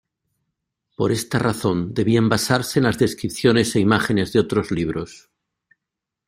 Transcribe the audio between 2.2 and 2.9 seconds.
basarse en